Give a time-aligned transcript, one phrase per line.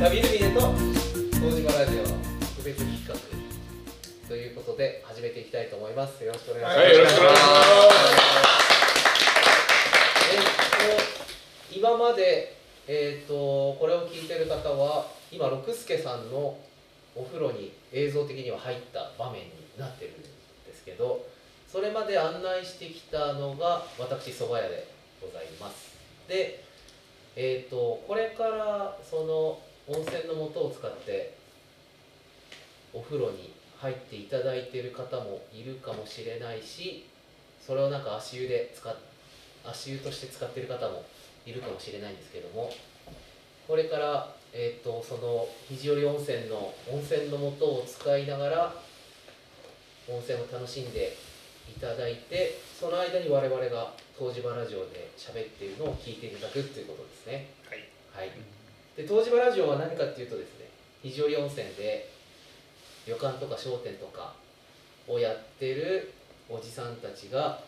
[0.00, 0.60] ャビルビネと
[1.34, 2.08] 東島ラジオの
[2.56, 3.14] 特別企画
[4.28, 6.24] ということで始めていきたいと思います。
[6.24, 7.40] よろしくお願いします、はいよろしくお願いし
[10.32, 12.56] えっと今まで
[12.88, 13.34] えっと
[13.78, 16.58] これを聞いてる方は今六助さんの
[17.14, 20.28] お風呂に映像的には入った場面になってるんで
[20.74, 21.24] すけど
[21.68, 24.88] それまで案内してきたのが私蕎麦屋で
[25.20, 25.94] ございます。
[26.28, 26.64] で
[27.36, 31.34] えっ、とこれからその温泉の素を使って
[32.92, 37.06] お風呂に入っていただいている方もいるかもしれないし
[37.60, 38.94] それをなんか足湯で使っ
[39.64, 41.04] 足湯として使っている方も
[41.46, 42.70] いるかもしれないんですけども
[43.66, 48.74] これから、えー、とその肘折温泉の温泉の素を使いながら
[50.08, 51.16] 温泉を楽しんで
[51.74, 57.48] いただいてその間に我々が東芝ラジオで喋っているのを聞いていただくということですね。
[58.14, 58.28] はい、
[58.96, 60.68] で東芝ラジオは何かっていうとですね
[61.02, 62.08] 肘折温泉で
[63.06, 64.34] 旅館とか商店とか
[65.08, 66.12] をやってる
[66.48, 67.60] おじさんたちが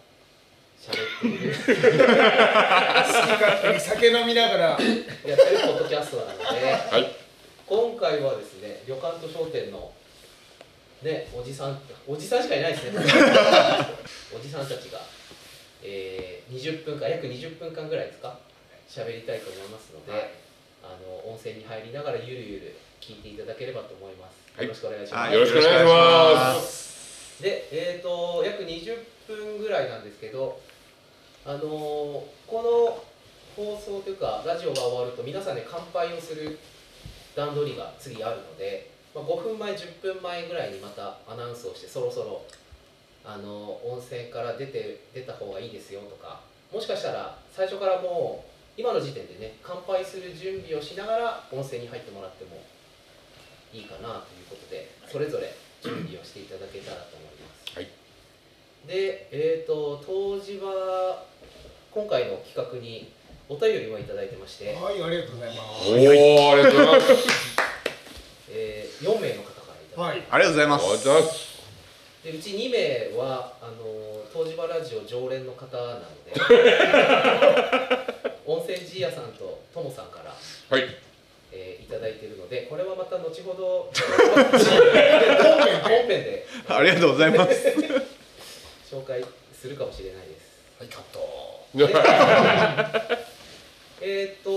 [0.78, 1.54] 喋っている。
[1.54, 4.64] 好き勝手に酒飲みながら。
[4.66, 7.16] やってるポッドキャストなので、はい。
[7.66, 9.90] 今回はですね旅館と商店の
[11.02, 13.00] ねおじさんおじさんしかいないですね。
[14.36, 15.00] おじさんたちが、
[15.82, 18.38] えー、20分間約20分間ぐらいですか
[18.88, 20.45] 喋りたいと思いますので、
[20.86, 24.66] あの温泉に入りながらゆるゆる聞いていただければと思います、はい。
[24.66, 27.42] よろしくお願いします、はいよろしくお願いします。
[27.42, 30.60] で、えー、と約20分ぐらいなんですけど、
[31.44, 31.62] あのー
[32.46, 33.02] この
[33.56, 36.58] 放送というかラジオが終わると皆さんで乾杯をする
[37.34, 42.42] 段取りが次あるので、まあ、5分前10分前ぐらいにまたアナウンスをしてそろそろ、
[43.24, 46.40] あのー温泉から出て出た方がいいですよとか
[46.72, 52.60] もしかしたら最初からもう今の時点でね乾杯する準備をしながら温泉に入ってもらっても
[53.72, 57.76] いいかなということでそれぞれ準備をしていただけたらと思います。
[57.76, 57.88] はい。
[58.86, 61.24] で、えー、と当時は
[61.90, 63.12] 今回の企画に
[63.48, 67.12] お便りもいただいてまして、はいありがとうございまおおありがとうございます。
[68.52, 70.28] えー4名の方からいただいて、す。
[70.28, 70.36] はい。
[70.36, 70.84] ありがとうございます。
[70.84, 71.56] ありがとうございます。
[72.26, 76.34] でうち2名はあの東芝ラジオ常連の方なので
[78.46, 80.30] 温泉寺屋さんとともさんから、
[80.70, 80.86] はい。
[81.52, 87.68] えーいただいているのでこれはまた後ほど 本編でありがとうございます。
[88.90, 89.24] 紹介
[89.58, 90.40] するかもしれないです。
[90.78, 91.66] はいカット。
[94.02, 94.50] えーっと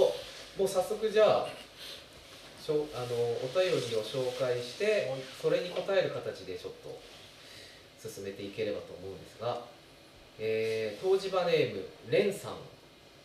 [0.58, 1.50] もう早速じゃあ
[2.62, 5.12] しょあのお便りを紹介して
[5.42, 9.62] それに答える形でちょっと進めていければと思うんですが、
[10.38, 12.52] えー、東芝ネームレンさん、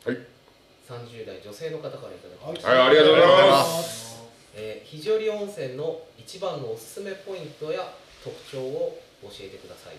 [0.05, 0.34] はい
[0.89, 4.23] 30代女性の方からいただきました、はいありがとうございます。
[4.55, 9.97] えー肘折温泉の一番のおすすめポイントや特徴を教えてください、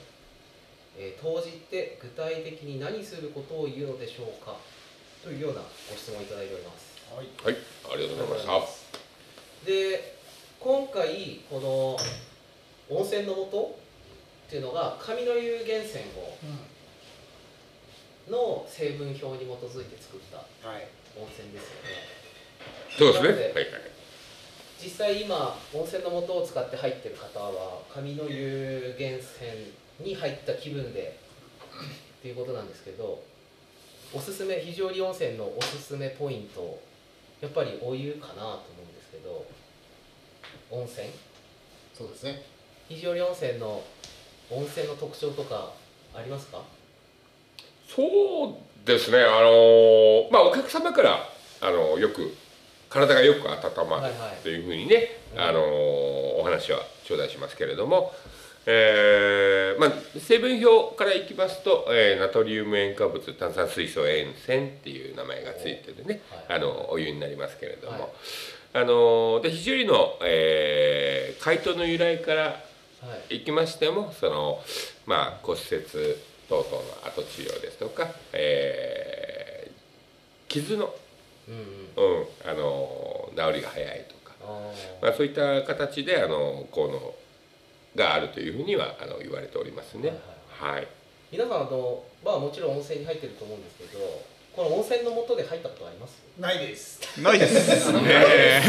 [0.98, 4.56] えー、当時って具体的に何することを言うのでしょうか？
[5.24, 6.96] というようなご質問をいただいております。
[7.14, 7.28] はい。
[7.44, 8.92] はいありがとうございまし
[9.64, 9.66] た。
[9.66, 10.16] で
[10.60, 13.76] 今回この温泉の素
[14.48, 16.38] っていうのが上の湯源泉を
[18.30, 20.38] の成分表に基づいて作った
[20.68, 20.88] はい。
[21.18, 21.90] 温泉ですよね。
[22.98, 23.44] そうですね。
[23.54, 23.82] はいはい。
[24.82, 29.24] 実際今温泉の素を使って入ってる方は上の湯源
[30.00, 31.18] 泉に入った気分で
[32.20, 33.24] っていうことなんですけど
[34.14, 36.80] おすすめ肘折温泉のおすすめポイント
[37.42, 39.46] やっぱりお湯かなと思うんですけど
[40.70, 41.08] 温泉？
[41.94, 42.44] そうですね。
[42.90, 43.82] 肘折温泉の
[44.52, 45.72] 温泉の特徴とか
[46.14, 46.62] ありますか？
[47.88, 48.56] そう
[48.86, 51.20] ですねあのまあお客様から
[51.62, 52.36] あのよく
[52.90, 55.60] 体がよく温まるはいはいというふうにね、あの
[56.40, 58.14] お話は頂戴しますけれども、
[58.66, 68.10] えーまあ、成分表からいきますと、えーナトリウム塩化物炭酸水素塩泉っていう名前がついてるね、はいあのお湯になりますけれども、はい。
[68.76, 72.60] あので非常にの、えー解凍の由来からは
[73.30, 73.38] い。
[73.38, 74.60] いきましてもその
[75.06, 75.84] まあ骨折
[76.48, 79.76] 等々の後治療ですとか、えー
[80.48, 80.94] 傷の、
[81.50, 82.20] うんうん。
[82.20, 84.72] うん、あの治りが早いとか、あ
[85.02, 87.14] まあ、そういった形であの効能
[87.96, 90.18] があるというふうにはあの言われておりますね。
[90.50, 90.88] はい、ー
[91.32, 94.00] 皆さんあのまあもちろん温泉に入ってると思うんですけど
[94.56, 96.24] この温泉の素で入ったことあります？
[96.40, 97.02] ないです。
[97.22, 97.92] ないです。
[97.92, 98.64] ね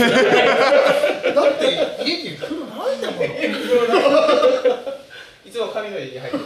[1.34, 3.28] だって家に風呂ないんだもんい。
[5.52, 6.44] つも神の家に入ってる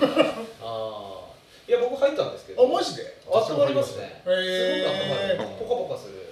[1.71, 2.67] いや僕入ったんですけど。
[2.67, 3.15] あマジで？
[3.31, 4.11] 温まりますね。
[4.27, 6.27] すごく温まるポカポカする。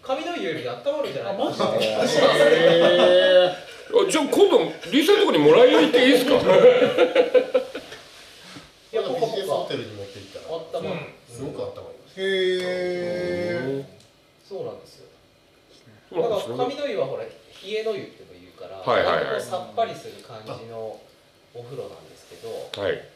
[0.00, 1.64] 上の湯より温まるんじゃないあマジで？
[1.68, 1.68] あ
[4.08, 6.32] じゃあ今度リーさんのとこにもらいに行っていいですか？
[6.32, 6.36] い
[8.96, 9.52] やビポカポカ。
[9.52, 10.56] ホテルに持って行ったら。
[10.56, 12.24] 温まる、すごく温まりましへ
[13.76, 13.84] え
[14.48, 15.12] そうなんですよ。
[16.10, 17.28] だから神の湯はほら冷
[17.68, 19.42] えの湯っても言うから、はいはいはい。
[19.42, 20.98] さっぱりする感じの
[21.52, 22.48] お風呂なんですけど
[22.80, 23.09] はい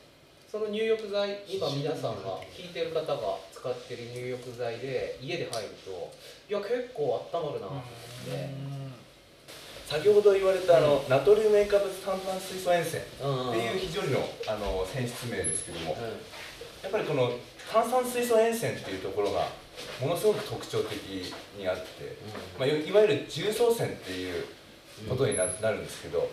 [0.54, 5.90] その入浴剤今皆さんが聞いてる方が使ってる入浴剤で家で入ると
[6.48, 8.54] いや結構温まるなと思って、
[9.90, 13.52] 先ほど言われたあの、ナトリウム塩化物炭酸水素塩泉っうんうん。
[13.52, 16.00] ていう非常にのあの泉質名ですけどもうん。
[16.06, 16.14] や
[16.86, 17.32] っぱりこの
[17.72, 19.48] 炭酸水素塩泉っていうところが
[20.00, 21.02] ものすごく特徴的
[21.58, 21.82] にあって、
[22.60, 24.44] まあ、いいわゆる重曹泉っていう
[25.08, 26.30] ことにななるんですけど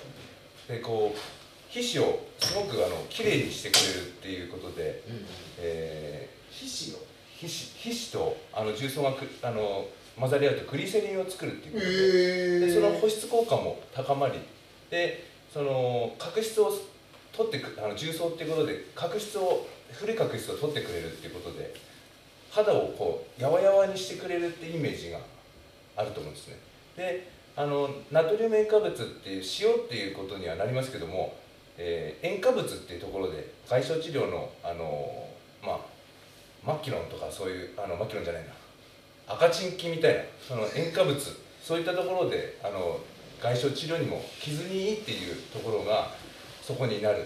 [0.68, 1.41] でこう
[1.72, 5.26] 皮脂をすごくあのきれいにしてくれるっていうことで、うんうん。
[5.60, 7.00] え皮脂を？
[7.00, 9.88] ー皮脂皮脂とあの重曹がくあの
[10.20, 11.88] 混ざり合うとグリセリンを作るっていうことで。
[11.88, 14.34] へでその保湿効果も高まり
[14.90, 16.72] でその角質を
[17.32, 21.74] 取ってくあの重曹っていうことで角質を古い角質を取ってくれるっていうことで
[22.52, 25.20] 肌をこうやわやわにしてくれるっていうイメージが
[25.96, 26.58] あると思うんですね。
[26.98, 31.36] であのナトリウム塩化物っていう塩っていうことにはなりますけども、
[31.84, 35.28] えー塩化物っていうところで外傷治療のあの
[35.64, 35.80] まあ
[36.64, 38.52] マキロンとかそういうあのマキロンじゃないな。
[39.28, 41.18] 赤チンキみたいなその塩化物
[41.64, 43.00] そういったところであの
[43.42, 46.10] 外傷治療にも傷にいいっていうところが
[46.62, 47.26] そこになる。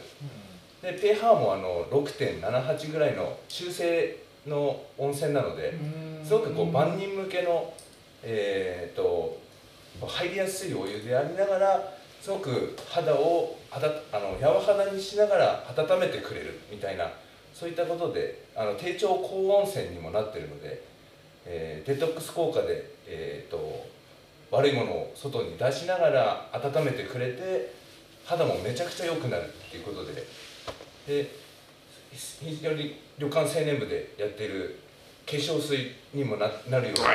[0.82, 5.74] で pH もあの6.78ぐらいの中性の温泉なので
[6.24, 7.74] すごくこう万人向けの
[8.28, 9.38] えー、と
[10.02, 17.12] 入りやすいお湯でありながらすごく肌をあの柔肌にしながら温めてくれるみたいな
[17.54, 20.82] そういったことであの低調高温泉にもなってるので、
[21.46, 23.86] えーデトックス効果で、えー、と
[24.52, 27.74] 悪いものを外に出しながら温めてくれて
[28.26, 30.26] 肌もめちゃくちゃ良くなるっていうことで
[31.08, 31.30] で
[32.14, 34.80] 非常に旅館青年部でやっている
[35.26, 37.10] 化粧水にもななるような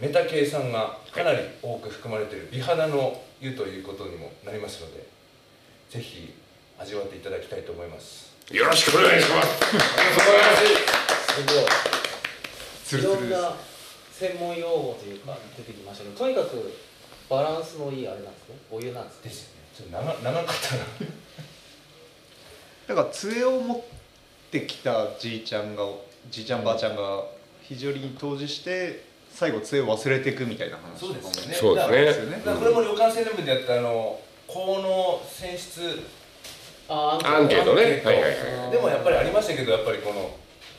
[0.00, 5.15] メタケイ酸がかなり多く含まれている美肌の湯ということにもなりますので
[5.90, 6.34] ぜひ
[6.78, 8.34] 味わっていただきたいと思います。
[8.50, 9.48] よろしくお願いします。
[9.58, 10.76] 素晴らしい。
[11.32, 11.64] すごい。
[12.84, 13.28] ツルツルです。
[13.28, 13.56] いろんな
[14.12, 16.72] 専門用語というか出てきましたけどとにかく
[17.28, 18.56] バランスのいいあれなんですね。
[18.70, 19.30] お湯なんですね。
[19.30, 19.62] ですよね。
[19.76, 20.84] ちょっと長長かったな。
[22.88, 23.80] だから杖を持っ
[24.50, 25.84] てきたじいちゃんが
[26.30, 27.24] じいちゃんばあちゃんが
[27.62, 31.54] 非常に投じして最後杖を忘れていくみたいな話とかもそうですよね。
[31.54, 32.42] そうですねですよね。
[32.44, 36.02] だからこれも旅館青年部でやったあの効能選出
[36.88, 37.74] あアンケート。
[37.74, 37.82] ね。
[37.82, 38.08] アンケート。
[38.08, 38.70] はいはいはい。
[38.70, 40.30] でもやっぱりありましたけどやっぱりこの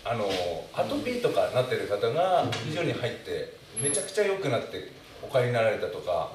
[0.05, 0.25] あの
[0.73, 4.89] アトピーとかなってる方が非常に入ってめちゃくちゃ良くなって
[5.21, 6.31] お帰りになられたとか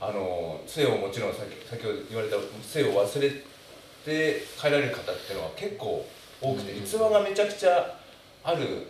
[0.00, 2.36] あの杖をもちろん先先ほど言われた
[2.68, 3.30] 杖を忘れ
[4.04, 6.04] て帰られる方っていうのは結構
[6.40, 6.82] 多くてうん。
[6.82, 7.96] 逸話がめちゃくちゃ
[8.42, 8.88] ある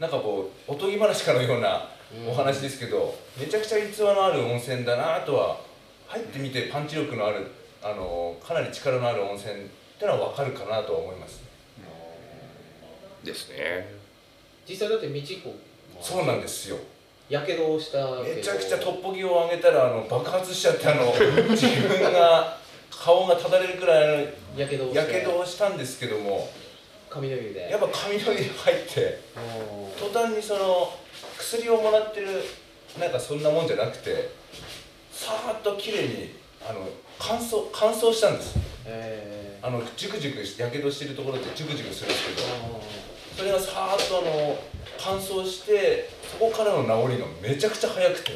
[0.00, 1.88] なんかこうおとぎ話かのような
[2.24, 5.58] うんお話ですけどめちゃくちゃ逸話のある温泉だなとは
[6.08, 7.46] 入ってみてパンチ力のある
[7.82, 9.56] あのかなり力のある温泉っ
[9.98, 11.42] ていうのは分かるかなとは思います。
[13.24, 13.88] ですね。
[14.68, 15.56] 実際だって道子
[16.00, 16.76] そうなんですよ。
[17.28, 21.12] やけどをしたけどめちゃくちゃトッポギを上げたらあの爆発しちゃってあの
[21.50, 22.56] 自分が
[22.90, 25.00] 顔がただれるくらいやけどをして。
[25.00, 26.48] のやけどをしたんですけども。
[27.10, 27.68] 髪の湯で。
[27.70, 30.92] やっぱ髪の毛に入ってうん途端にその
[31.38, 32.28] 薬をもらってる
[32.98, 34.30] なんかそんなもんじゃなくて
[35.16, 36.34] さーっと綺麗に
[36.68, 36.86] あの
[37.18, 38.58] 乾燥乾燥したんです。
[38.84, 42.48] えあのジュクジュクしやけどしてるところってジュクジュクするんですけど。
[42.48, 43.06] ー
[43.36, 44.58] それがさーっとあの
[44.98, 48.32] 乾燥してそこからの治りがめちゃくちゃ早くて。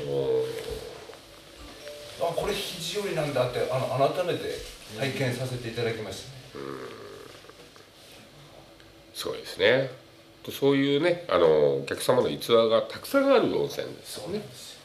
[2.20, 4.40] あこれ肘折りなんだってあの改めて
[4.98, 6.64] 体験させていただきましたね、
[9.14, 9.90] そうですね。
[10.42, 14.38] とそういうねあのお客様の逸話がたくさんある温泉ですよね。
[14.38, 14.79] ですよ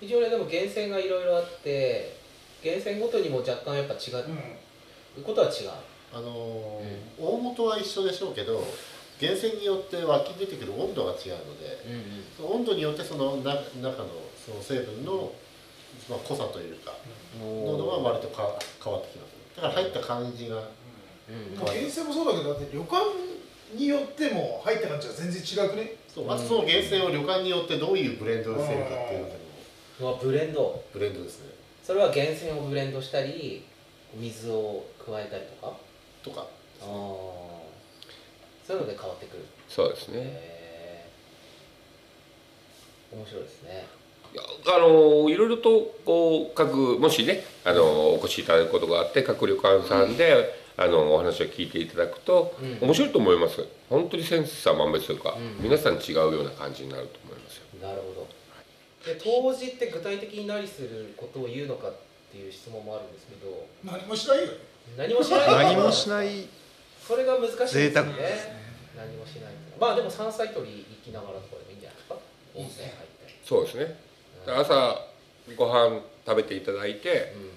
[0.00, 2.16] 非常にでも源泉がいろいろあって
[2.62, 4.24] 源泉ごとにも若干やっぱ違う。
[5.22, 5.70] ことは違う。
[6.12, 8.62] あのー大元は一緒でしょうけど
[9.20, 11.78] 源泉によって湧き出てくる温度が違うので
[12.36, 14.08] その温度によってそのな中の
[14.44, 15.32] その成分の、
[16.10, 16.92] まあ、濃さというか
[17.40, 20.62] 濃度が割とか変わってきますだから入った感じがうん。
[21.56, 22.96] まあ源泉もそうだけどだって旅館
[23.74, 25.94] によっても入った感じは全然違くね？
[26.12, 29.43] そうあとその源泉を旅館によってどういうブレンドをしてるかっていうのでもう
[30.00, 30.82] わブレンド。
[30.92, 31.52] ブレンドですね。
[31.82, 33.64] それは源泉をブレンドしたり
[34.14, 35.72] 水を加えたりとか？
[36.22, 36.46] とか。
[36.80, 36.86] あー。
[36.88, 39.44] そういうので変わってくる。
[39.68, 40.14] そうですね。
[40.16, 43.16] へー。
[43.16, 43.86] 面白いですね。
[44.32, 44.42] いや
[44.74, 52.88] あのいろいろとこう各もしねあのお越しいただくことがあって各旅館さんで、あのお話を聞いていただくと、うん。
[52.88, 53.64] 面白いと思います。
[53.88, 55.62] 本当にセンサー万別というか、うん。
[55.62, 57.64] 皆さん違うような感じになると思いますよ。
[57.80, 58.43] なるほど
[59.06, 61.94] で当時って具体的に何することを言うのかっ
[62.32, 63.66] ていう質問もあるんですけど。
[63.84, 64.52] 何もしないよね。
[64.96, 65.46] 何もしない。
[65.46, 66.48] 何もしない。
[67.06, 67.90] それが難しいですよね。
[67.90, 68.04] 贅沢。
[68.96, 72.16] 何もしないまあでも山菜採り行きながらとかでもいいんじゃないですか。
[72.54, 73.34] 温泉入ったり。
[73.44, 73.98] そうですね。
[74.46, 74.58] うん。
[74.58, 75.06] 朝
[75.56, 77.50] ご飯食べていただいて、うん。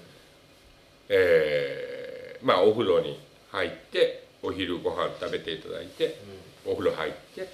[1.10, 3.20] えーまあお風呂に
[3.52, 6.20] 入ってお昼ご飯食べていただいて
[6.66, 7.48] お風呂入ってうん。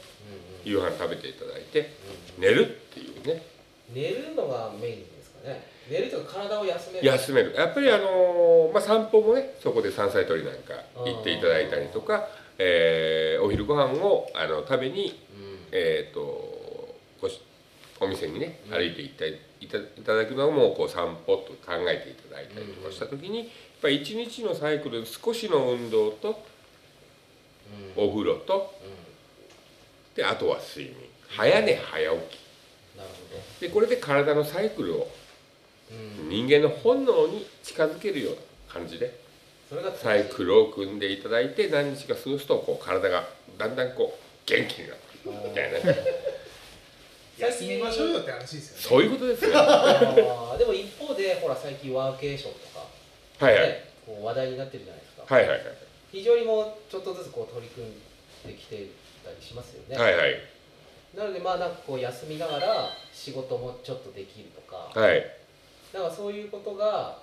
[0.65, 1.91] 夕飯食べていただいて
[2.37, 2.41] うん。
[2.41, 3.43] 寝るっていうね
[3.91, 5.67] 寝るのがメインですかね。
[5.89, 7.05] 寝るというか体を休める。
[7.07, 7.53] 休める。
[7.53, 15.57] やっぱりあのーまあ、散歩もねそこで山菜採りなんか行っていただいたりとか、えーお昼ご飯をあの食べに、うん。
[15.71, 16.21] えー、と
[17.99, 18.73] お店にねうん。
[18.73, 23.47] 歩いていったいたいただくのもこう散歩と考えていただいたりとかした時にやっ
[23.81, 26.43] ぱり一日のサイクルで少しの運動と
[27.97, 28.03] うん。
[28.05, 31.09] お風呂とうであとは睡眠。
[31.29, 32.42] 早寝早起き
[33.59, 35.07] でこれで体のサイクルを
[36.29, 39.19] 人間の本能に近づけるような感じで
[39.69, 43.23] それがサイクルを組んでいただいて何日か過ごすとこう体が
[43.57, 45.79] だんだんこう元気になってくるみたいな。
[47.35, 48.81] 休みましょうよって話ですよね。
[48.83, 52.87] そういうことですよでも一方でほら最近ワーケーションとか、
[53.39, 53.63] はいはい。
[53.69, 55.61] ねこう話題になってるじゃないですか、はいはい。
[56.11, 57.93] 非常にもうちょっとずつこう取り組ん
[58.45, 58.85] できて
[59.23, 60.52] たりしますよね、はいはい
[61.15, 65.23] なのでまあなんかこう休みながら仕事もちょっとできるとか、はい。
[65.93, 67.19] なんかそういうことが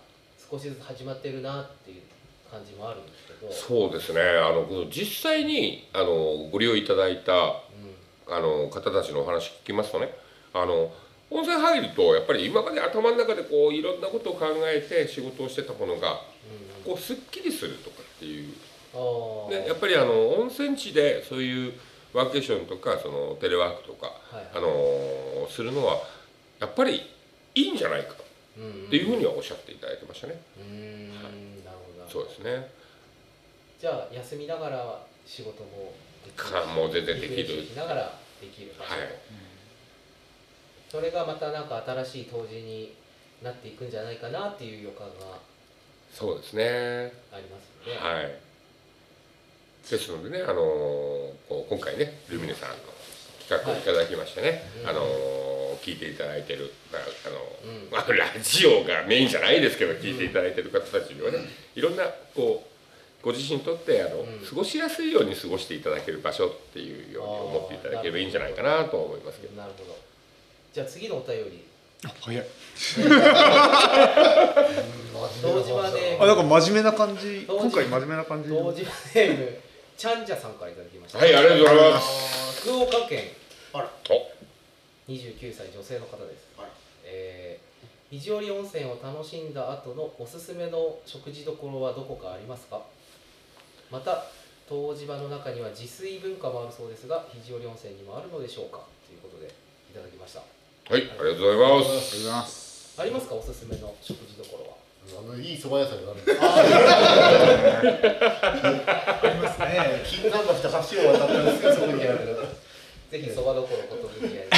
[0.51, 2.03] 少しずつ始まってるなっていう
[2.51, 3.53] 感じもあるんですけど。
[3.53, 4.21] そうですね。
[4.21, 8.33] あの実際にあのご利用いただいたうん。
[8.33, 10.15] あの方たちのお話聞きますとね。
[10.55, 10.93] あの
[11.31, 16.21] 温泉入るとやっぱり今まで頭の中でこういろんなことを考えて仕事をしてたものが
[16.85, 16.93] うん。
[16.93, 18.55] こうすっきりするとかっていう。
[18.93, 21.73] ね、やっぱりあの温泉地でそういう
[22.13, 26.01] ワーケーションとかそのテレワークとか、はいあのするのは
[26.61, 27.03] やっぱり
[27.55, 28.17] いいんじゃないかっ
[28.91, 30.41] ていうふうにはおっしゃっていただいてましたね。
[30.59, 31.09] うーん。
[31.65, 32.21] なるほどなるほど。
[32.21, 32.71] そうですね。
[33.81, 36.67] じゃあ休みながら仕事もできる。
[36.75, 37.75] もう全然できる。
[37.75, 38.99] ながらできるはい。
[40.91, 42.95] それがまたなんか新しい当時に
[43.43, 45.39] なっていくんじゃないかなっていう予感が
[46.13, 47.13] そうですね。
[47.33, 48.50] ありますよね、はい。
[49.91, 50.55] ですのでね、あの
[51.49, 52.77] こう今回ねルミネさんの
[53.49, 53.81] 企画をい。
[53.83, 55.07] ただきましてね、はいあの
[55.83, 57.91] 聞いていただいてる、まああのうん。
[57.91, 61.39] まあ、ラジオがメインじゃないですけど聞いていただいてる方たちにはね
[61.75, 62.05] いろんな
[62.35, 62.65] こ
[63.23, 64.47] うご自身にとってあの、うん。
[64.47, 69.57] 過ごしやすいように過ごしていただける場所っていうように思っていただければいいんじゃないかなと思いますけど。
[69.57, 69.97] なるほど。
[70.73, 71.65] じゃあ次のお便り。
[72.21, 72.47] 早い。
[75.43, 77.45] 堂島ネーあなんムか真面目な感じ。
[77.47, 78.49] 今回真面目な感じ。
[78.49, 79.70] 堂島ネーム
[80.01, 81.19] ちゃんじゃさんからいただきました。
[81.19, 82.63] はいありがとうございます。
[82.63, 83.25] 福岡県。
[83.75, 83.91] あら。
[85.07, 86.49] 29歳女性の方です。
[86.57, 86.69] あら
[87.05, 92.81] えー肘折温泉を楽しんだ後のおすすめの食事どころはどこかありますか？
[93.91, 94.25] また
[94.71, 98.81] 湯治場の中には自炊文化もあるそうですが肘折温泉にもあるのでしょうか？
[99.07, 99.53] ということで
[99.93, 100.41] いただきました。
[100.41, 100.49] はい
[100.93, 102.97] ありがとうございますありがとうございます。
[102.97, 103.35] ありますか？
[103.37, 104.70] おすすめの食事どころは
[105.19, 106.21] あのいい蕎麦屋さんがある。
[106.21, 106.41] んです
[108.91, 109.67] ありますね。
[110.05, 112.19] 金山橋と橋を渡ったらすぐそこにある
[113.11, 114.49] ぜひそばどころことぶき屋に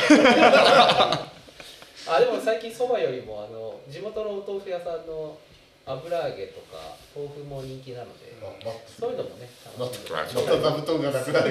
[2.06, 5.38] あでも最近そばよりもあの地元のお豆腐屋さんの
[5.86, 8.36] 油揚げとか豆腐も人気なので
[8.98, 11.48] そういうのもね楽しんであまた座布団がなくなる。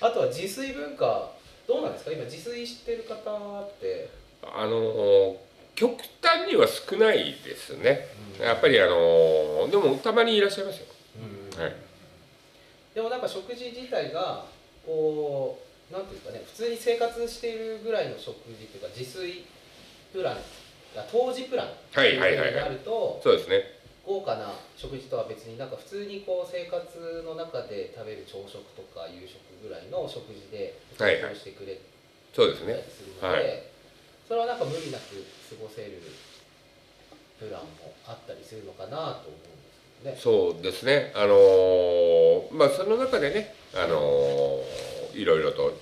[0.00, 1.30] あとは自炊文化
[1.66, 2.12] どうなんですか？
[2.12, 4.10] 今自炊してる方って、
[4.42, 5.36] あの
[5.74, 8.06] 極端には少ないですね。
[8.40, 10.86] やっぱりあのでもたまにいらっしゃいますよ。
[11.58, 11.74] はい。
[12.94, 14.44] でもなんか食事自体が
[14.86, 15.58] こ
[15.90, 19.44] うなんていうかね普通に生活しているぐらいの食事っていうか自炊
[20.12, 20.34] プラン
[20.96, 23.62] あ当時プランってはいはいになるとそうですね。
[24.06, 31.34] 豪華な食事とは別になんか普通にこう生活の中で食べる朝食とか夕食ぐらいの食事ではいはい。
[31.34, 31.80] 提供してくれ
[32.34, 33.62] そうですねたりするので、はい。
[33.72, 33.73] そ
[34.32, 36.00] れはなんか無理なく過ごせる
[37.38, 39.52] プランもあったりするのかなと思う
[40.08, 40.54] んですけどね。
[40.54, 41.12] そうですね。
[41.14, 44.62] あのまあその中でねあの
[45.14, 45.76] いろいろと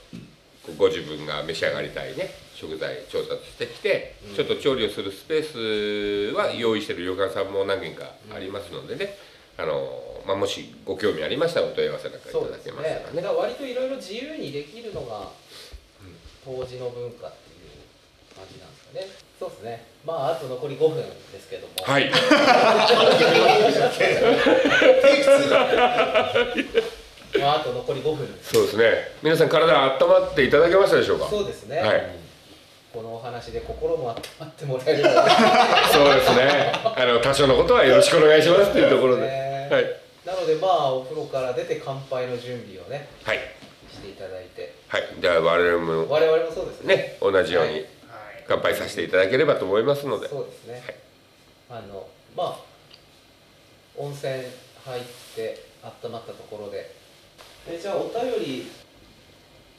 [0.77, 4.35] ご自分が召し上がりたいね食材調達してきて、うん。
[4.35, 9.17] ちょっと調理をするスペースは用意してる旅館さんも何軒かありますのでね、
[9.59, 13.17] あのまあ、もしご興味ありましたらお問い合わせなんかいただけましたらね。
[13.17, 15.31] だから割といろいろ自由にできるのが
[16.45, 17.33] 当時の文化っ
[18.43, 19.07] 感じなんですかね。
[19.39, 19.87] そうですね。
[20.05, 21.05] まああと残り5分で
[21.41, 21.75] すけども。
[21.83, 22.11] はい。
[27.39, 28.39] まああと残り5分。
[28.43, 29.13] そうですね。
[29.23, 31.29] 皆さん体温まっていただけましたでしょうか？
[31.29, 32.03] そうですね、はい。
[32.93, 35.03] このお話で心も温まってもらえる
[35.93, 36.73] そうですね。
[36.97, 39.69] あの多少のことはよろしくお願いしますっていうところで、ね。
[39.71, 39.87] はい。
[40.27, 43.39] なのでまあお風呂から出て乾杯の準備をねはい。
[43.91, 44.75] していただいて。
[44.89, 45.09] はい。
[45.21, 46.97] では我々も我々もそうですね。
[46.97, 47.87] ね同じように
[48.47, 50.29] 乾杯させていただければと思いますので。
[50.29, 50.83] そうですね、
[51.69, 51.83] はい。
[51.85, 52.07] あの
[52.37, 52.59] まあ
[53.97, 54.33] 温泉
[54.85, 55.03] 入っ
[55.37, 55.65] て
[56.05, 56.95] 温まったところで。
[57.69, 58.71] えじゃあお便り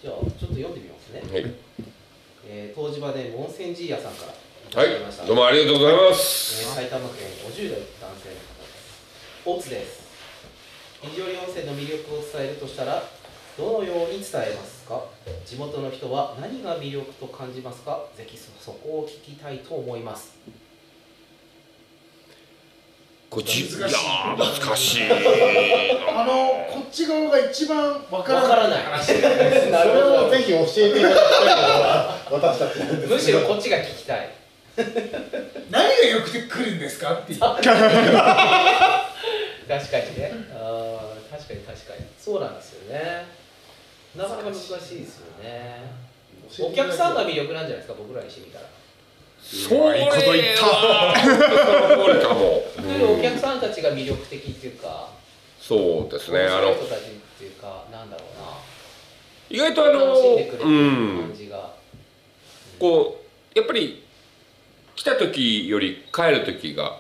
[0.02, 1.54] じゃあちょっと読んでみますね、はい、
[2.48, 4.34] えー、湯治場で温泉じいやさんから
[4.82, 4.90] はい、
[5.28, 9.04] どうもありがとうございまえーす埼玉県50代男性の方です。
[9.46, 10.02] 大津です。
[11.02, 13.04] 肘折温泉の魅力を伝えるとしたら
[13.58, 14.73] どのように伝えます？
[14.73, 14.73] か
[15.46, 18.04] 地元の人は何が魅力と感じますか？
[18.16, 20.34] ぜひそそこを聞きたいと思います。
[23.30, 23.96] こっちい難しい。
[23.96, 25.04] やー難しい。
[25.12, 28.84] あのこっち側が一番わからないわからない。
[28.84, 34.30] 話 それをぜひ教えていただきたいのは私たちむしろこっちが聞きたい。
[35.72, 37.80] 何がよくて来るんですかって確かに
[40.20, 40.32] ね。
[40.56, 42.06] あー確かに確かに。
[42.20, 43.26] そうなんですよね
[44.16, 45.92] なかなか難しいですよね。
[46.60, 48.66] お客さんが魅力なんじゃないですか僕らにしてみたら。
[49.42, 50.64] そういいこと言った？
[50.66, 51.20] か
[52.82, 55.10] いうお客さんたちが魅力的っていうか
[55.60, 57.04] そうですねあの人たちっ
[57.38, 58.54] ていうかなんだろうな。
[59.50, 61.74] 意外とあのうるん感じが、
[62.80, 63.22] こ
[63.56, 64.04] うやっぱり
[64.96, 66.94] 来た時より帰る時がう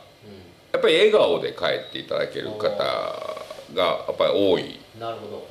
[0.74, 3.33] やっぱり笑顔で帰っていただける方
[3.74, 4.80] がやっぱり多い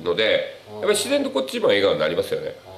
[0.01, 2.55] のでやっぱり自然とこっちも笑顔になりますよね。
[2.67, 2.71] あ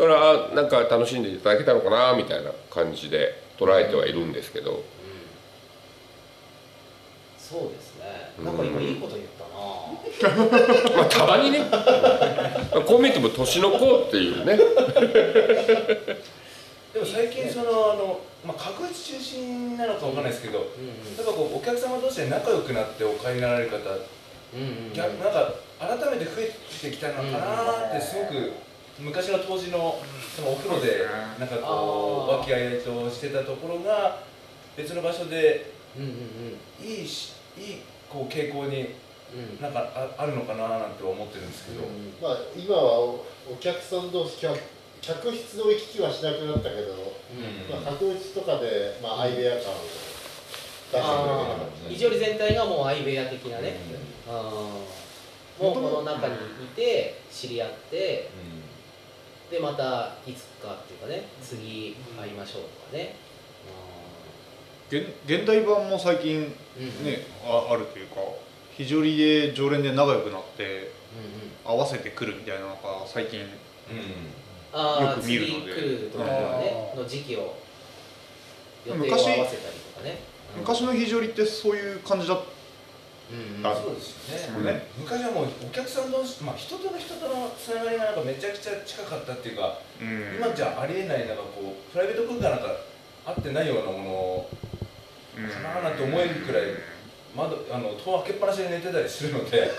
[0.00, 4.70] だからあなんか楽しんでいただけたのかなみたいな感じで捉えてはいるんですけど。
[4.70, 4.82] ーうん。
[7.38, 8.30] そうですね。
[8.38, 8.44] うん。
[8.44, 9.50] なんか今いいこと言ったな、
[10.96, 11.64] まあたまにね。
[12.86, 13.76] こう見ても年の子
[14.06, 14.56] っていうね。
[14.56, 14.64] で
[16.98, 20.66] も最近そのあの、まあ、角打ち中心なのかわかんないですけどやっ
[21.18, 21.24] うん。
[21.24, 23.78] ぱこうお客様同士で仲良くなってお帰りになられる方、
[24.54, 24.92] うんうんうん。
[24.92, 28.52] 逆なんか改めて増えてきたのかなってすごく
[28.98, 29.98] 昔の当時の
[30.36, 31.06] そのお風呂で
[31.38, 34.22] なんかこう和気あいあいとしてたところが
[34.76, 38.94] 別の場所でうんうんいいしいいこう傾向に
[39.32, 39.38] うん。
[39.54, 44.58] うんなんかああるのかななんて思ってるんですけど、うんまあ今はおお客さん同士客
[45.00, 49.76] 客室の行き来はしなくなったけど、うんまあ、角打ちとかで、まあ、アイデア感を
[50.92, 51.04] 出し
[51.98, 53.76] てくれてる全体がもう相部屋的なね、
[54.28, 55.00] あー。
[55.62, 56.38] もうこの中にい
[56.74, 58.30] て知り合って
[59.50, 63.16] でまたいつかっていうかね次会いましょうとかね。
[64.88, 66.48] 現現代版も最近ね
[66.78, 67.68] うんうん。
[67.68, 68.16] ああるというか
[68.74, 71.78] 肘折で常連で仲良くなってうんうん。
[71.78, 73.40] 合わせてくるみたいなのが最近
[74.72, 75.72] ああよく見る次ので。
[75.74, 76.26] 来る時は
[76.58, 77.54] ねの時期を
[78.86, 79.46] 予定を合わせたり
[79.94, 80.10] とかね。
[80.24, 82.44] うん昔の肘折ってそういう感じだっ
[83.30, 83.66] うんうん。
[83.66, 90.36] あそうですよたね、ね、昔はもうお客さん同士、まあ、人との人とのつながりがなんかめちゃくちゃ近かったっていうか、うん。
[90.36, 92.76] 今じゃありえないなんかこうプライベート空間なんか
[93.26, 94.48] あってないようなも
[95.38, 96.62] のかななんて思えるくらい
[97.36, 99.70] 窓あの戸を開けっぱなしで寝てたりするので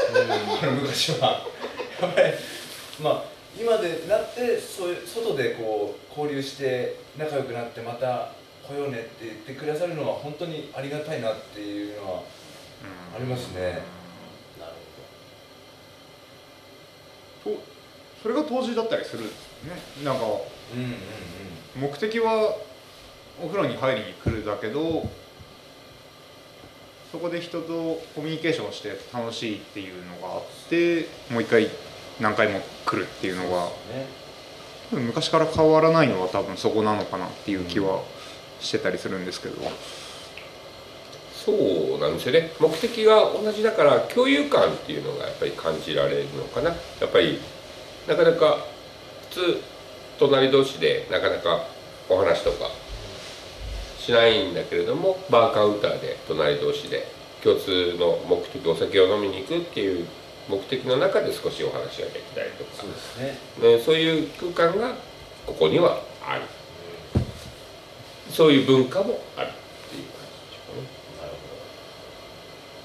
[0.62, 1.46] あの 昔は。
[2.02, 2.34] やっぱり
[3.02, 3.24] まあ
[3.60, 8.30] 今でなってそういう外でこう交流して仲良くなってまた
[8.68, 12.24] 来ようねって言ってくださるのは本当にありがたいなっていうのは
[13.16, 13.82] ありますね。
[14.60, 14.74] なる
[17.44, 17.60] と
[18.22, 19.82] それが当時だったりするんですよね。
[20.06, 20.28] なんかう
[20.76, 20.86] んうん
[21.86, 21.92] うん。
[21.92, 22.56] 目的は
[23.42, 25.10] お風呂に入りに来るだけど
[27.12, 31.68] そこで人とコミュニケーションして楽しいっていうのがあってもう一回
[32.20, 33.66] 何回も来るっていうのが。
[33.66, 34.22] ね。
[34.92, 38.02] 昔から変わらないのは多分そこなのかなっていう気は
[38.62, 39.56] してたりするんですけど、
[41.34, 42.52] そうなんですよね。
[42.60, 46.70] 目的が同じだから共有感っていうのがやっぱり感じられるのかな。
[46.70, 47.40] やっぱり
[48.08, 48.66] なかなか
[49.30, 49.62] 普通
[50.20, 51.66] 隣同士でなかなか
[52.10, 52.70] お話とか
[54.00, 57.08] しないんだけれどもバーカウンターで隣同士で
[57.44, 60.06] 共通の目的お酒を飲みに行くっていう
[60.48, 62.82] 目的の中で少しお話ができたりとか。
[62.82, 63.38] そうですね。
[63.78, 64.94] ね、そういう空間が
[65.48, 66.42] ここにはある
[68.32, 69.50] そういう文化もあるっ
[69.90, 70.88] ていう感じでしょうかね。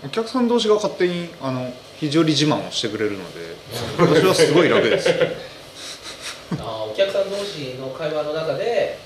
[0.05, 3.57] お客さん同士が勝手にあの非常に自慢をしてくれるので
[3.99, 5.09] 私はすごい楽です。
[6.53, 8.99] あーお客さん同同士の会話の中で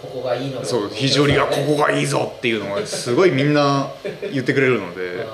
[0.00, 0.64] ここがいいのよ。
[0.64, 3.90] そう非常にがここがいいぞっていうのがすごいみんな
[4.32, 5.26] 言ってくれるので。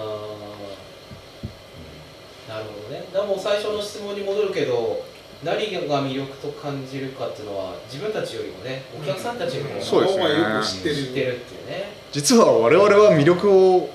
[2.49, 3.05] なるほどね。
[3.13, 5.05] でも最初の質問に戻るけど
[5.45, 10.23] 何が魅力と感じるかっていうのは自分たちよりもねお客さんたちよりもそうですね。
[10.25, 11.93] 方がよく知ってる知ってるっていうね。
[12.11, 13.91] 実は我々は魅力を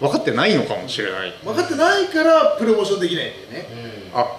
[0.00, 1.34] 分かってないのかもしれない。
[1.44, 3.68] 分かってないからプロモーションできないんだよね。
[4.14, 4.20] うん。
[4.20, 4.36] あ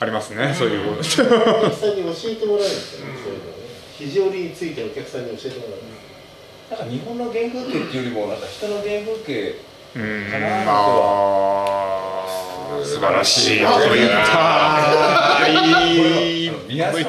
[0.00, 3.64] ありますねそういうお客さんに教えてもらえるんですよね、そういうのをね。
[3.96, 6.78] 非常についてお客さんに教えてもらう。
[6.78, 9.54] なんか日本の原風景っていうよりもなんか人の原風景
[9.96, 10.30] うん。
[10.30, 10.64] かな
[12.82, 15.38] 素晴らしいこと言った
[16.68, 17.00] 宮様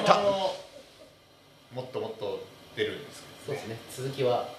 [1.74, 4.50] もっともっと出るんですそうですね続きは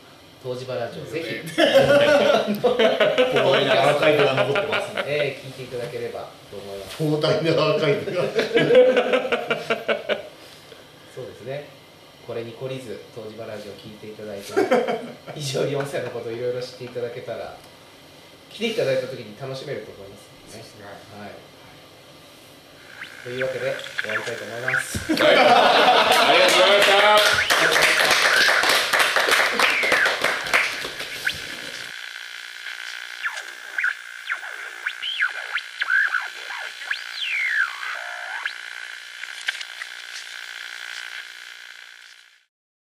[0.42, 2.78] 東芝ラジオぜひ、けど膨
[3.50, 8.22] 大なアーカイブが残ってますねえー聞いていただければと思います膨大なアーカイブが
[11.14, 11.64] そうですね
[12.26, 14.52] これに懲りず東芝ラジオ聞いていただいて
[15.34, 17.56] 非常に温泉のこといろいろ知っていただけたら
[18.50, 20.62] 来ていただいた時に楽しめると思いますね
[21.18, 21.30] はい。
[23.24, 24.98] というわけで終わりたいと思います。
[24.98, 25.40] ありがとうご
[26.60, 27.85] ざいました。